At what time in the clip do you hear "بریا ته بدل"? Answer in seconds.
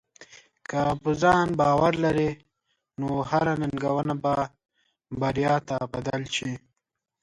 5.19-6.21